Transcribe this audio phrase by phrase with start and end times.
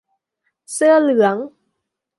[0.73, 1.35] -เสื้อเหลือง